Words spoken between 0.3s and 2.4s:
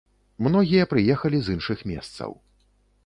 Многія прыехалі з іншых месцаў.